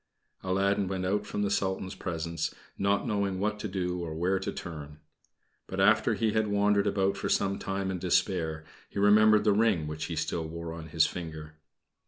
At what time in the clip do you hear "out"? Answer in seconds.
1.05-1.27